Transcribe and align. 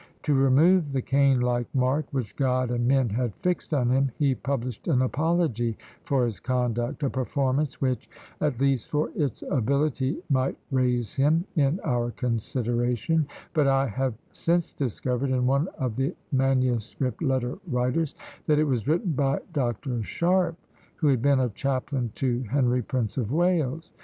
To 0.23 0.33
remove 0.33 0.93
the 0.93 1.01
Cain 1.03 1.41
like 1.41 1.67
mark, 1.75 2.07
which 2.09 2.35
God 2.35 2.71
and 2.71 2.87
men 2.87 3.07
had 3.09 3.35
fixed 3.35 3.71
on 3.71 3.91
him, 3.91 4.09
he 4.17 4.33
published 4.33 4.87
an 4.87 5.03
apology 5.03 5.77
for 6.05 6.25
his 6.25 6.39
conduct; 6.39 7.03
a 7.03 7.09
performance 7.11 7.79
which, 7.79 8.09
at 8.39 8.59
least 8.59 8.89
for 8.89 9.11
its 9.15 9.43
ability, 9.51 10.17
might 10.27 10.57
raise 10.71 11.13
him 11.13 11.45
in 11.55 11.79
our 11.83 12.09
consideration; 12.09 13.27
but 13.53 13.67
I 13.67 13.85
have 13.89 14.15
since 14.31 14.73
discovered, 14.73 15.29
in 15.29 15.45
one 15.45 15.67
of 15.77 15.95
the 15.97 16.15
manuscript 16.31 17.21
letter 17.21 17.59
writers, 17.67 18.15
that 18.47 18.57
it 18.57 18.63
was 18.63 18.87
written 18.87 19.11
by 19.11 19.41
Dr. 19.53 20.01
Sharpe, 20.01 20.57
who 20.95 21.09
had 21.09 21.21
been 21.21 21.39
a 21.41 21.49
chaplain 21.49 22.11
to 22.15 22.41
Henry 22.49 22.81
Prince 22.81 23.17
of 23.17 23.31
Wales. 23.31 23.93